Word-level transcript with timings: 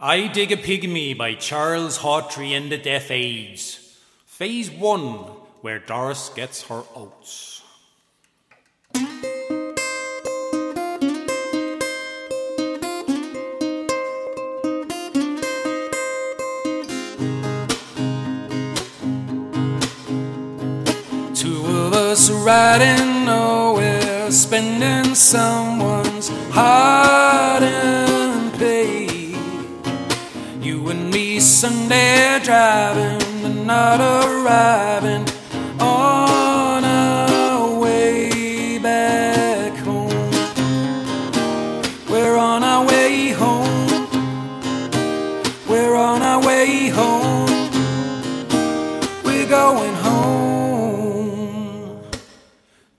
I 0.00 0.28
Dig 0.28 0.52
a 0.52 0.56
Pygmy 0.56 1.18
by 1.18 1.34
Charles 1.34 1.98
Hawtrey 1.98 2.52
in 2.52 2.68
the 2.68 2.78
Deaf 2.78 3.10
Aids. 3.10 3.98
Phase 4.26 4.70
1, 4.70 5.00
where 5.60 5.80
Doris 5.80 6.30
gets 6.36 6.62
her 6.68 6.84
oats. 6.94 7.62
Two 21.34 21.66
of 21.66 21.92
us 21.94 22.30
riding 22.30 23.24
nowhere, 23.24 24.30
spending 24.30 25.16
someone's 25.16 26.28
heart 26.52 27.27
Sunday 31.60 32.38
driving 32.44 33.20
and 33.44 33.66
not 33.66 33.98
arriving 34.00 35.26
on 35.80 36.84
our 36.84 37.80
way 37.80 38.78
back 38.78 39.76
home. 39.78 40.30
We're 42.08 42.36
on 42.36 42.62
our 42.62 42.86
way 42.86 43.30
home. 43.30 44.06
We're 45.68 45.96
on 45.96 46.22
our 46.22 46.46
way 46.46 46.90
home. 46.90 47.50
We're 49.24 49.48
going 49.48 49.94
home. 49.94 51.18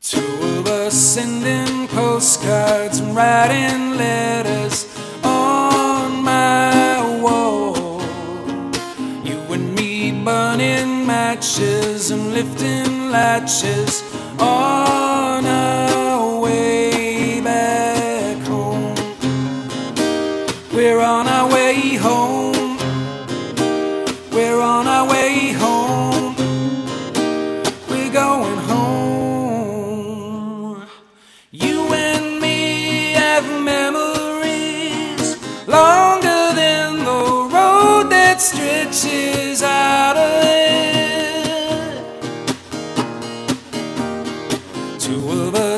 Two 0.01 0.37
of 0.57 0.67
us 0.67 0.93
sending 0.95 1.87
postcards 1.87 2.99
and 2.99 3.15
writing 3.15 3.95
letters 3.95 4.48
matches 11.29 12.09
and 12.09 12.33
lifting 12.33 13.11
latches 13.11 14.01
on 14.39 15.45
our 15.45 16.39
way 16.41 17.39
back 17.39 18.37
home. 18.47 18.95
We're 20.73 20.99
on 20.99 21.27
our 21.27 21.47
way 21.53 21.97
home. 21.97 22.77
We're 24.31 24.59
on 24.59 24.87
our 24.87 25.07
way 25.07 25.53
home. 25.63 26.35
We're 27.89 28.11
going 28.11 28.59
home. 28.73 29.67
You 31.51 31.93
and 31.93 32.41
me 32.41 33.13
have 33.13 33.45
memories 33.73 35.27
longer 35.67 36.41
than 36.61 36.97
the 37.09 37.21
road 37.55 38.09
that 38.09 38.41
stretches 38.41 39.38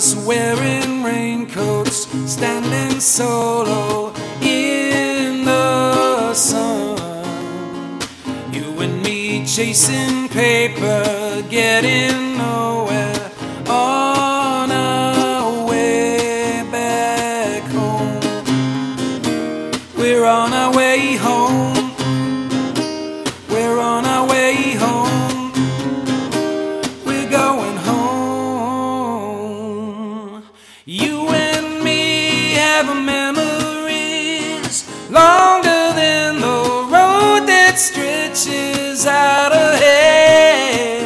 us 0.01 0.15
wearing 0.25 1.03
raincoats, 1.03 2.07
standing 2.25 2.99
solo 2.99 4.11
in 4.41 5.45
the 5.45 6.33
sun. 6.33 6.97
You 8.51 8.81
and 8.81 9.03
me 9.03 9.45
chasing 9.45 10.27
paper, 10.27 11.43
getting 11.51 12.35
nowhere 12.35 12.90
me 32.85 32.93
memories 33.05 34.77
longer 35.09 35.93
than 35.93 36.39
the 36.39 36.87
road 36.93 37.45
that 37.47 37.75
stretches 37.77 39.05
out 39.05 39.51
ahead. 39.51 41.01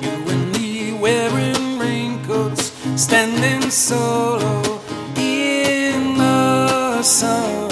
You 0.00 0.10
and 0.32 0.52
me 0.52 0.92
wearing 0.92 1.78
raincoats, 1.78 2.72
standing 2.94 3.70
solo 3.70 4.80
in 5.16 6.18
the 6.18 7.02
sun. 7.02 7.70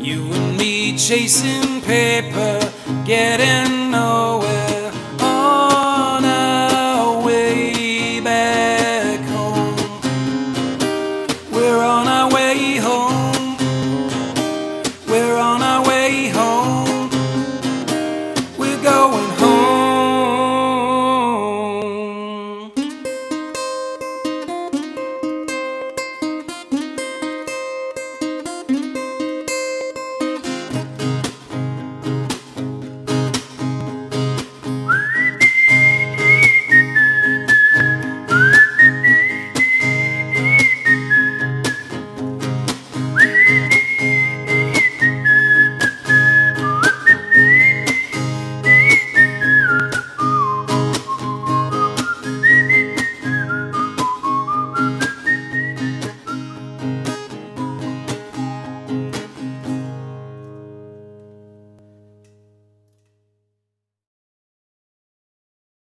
You 0.00 0.32
and 0.32 0.56
me 0.56 0.96
chasing 0.96 1.82
paper, 1.82 2.60
getting 3.04 3.90
nowhere 3.90 4.37
We're 11.58 11.82
on. 11.82 12.07